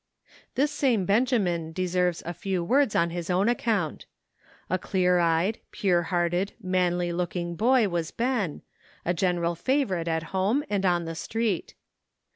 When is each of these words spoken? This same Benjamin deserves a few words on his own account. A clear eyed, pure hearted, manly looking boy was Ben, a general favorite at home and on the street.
This 0.55 0.71
same 0.71 1.05
Benjamin 1.05 1.73
deserves 1.73 2.23
a 2.25 2.33
few 2.33 2.63
words 2.63 2.95
on 2.95 3.11
his 3.11 3.29
own 3.29 3.47
account. 3.47 4.07
A 4.67 4.79
clear 4.79 5.19
eyed, 5.19 5.59
pure 5.69 6.01
hearted, 6.01 6.53
manly 6.59 7.13
looking 7.13 7.55
boy 7.55 7.87
was 7.87 8.09
Ben, 8.09 8.63
a 9.05 9.13
general 9.13 9.53
favorite 9.53 10.07
at 10.07 10.23
home 10.33 10.63
and 10.71 10.87
on 10.87 11.05
the 11.05 11.13
street. 11.13 11.75